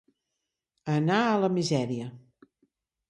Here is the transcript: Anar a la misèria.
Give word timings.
Anar 0.95 1.19
a 1.25 1.37
la 1.43 1.51
misèria. 1.59 2.09